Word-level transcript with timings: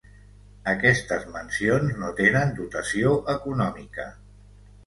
Aquestes 0.71 1.27
mencions 1.35 1.93
no 2.05 2.11
tenen 2.21 2.57
dotació 2.61 3.15
econòmica. 3.37 4.09